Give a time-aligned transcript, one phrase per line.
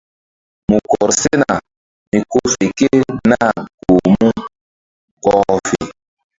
[0.69, 1.51] Mu kɔr sena
[2.09, 2.87] mi ko fe ke
[3.29, 3.51] nah
[3.87, 4.27] goh mu
[5.23, 5.79] gɔh fe.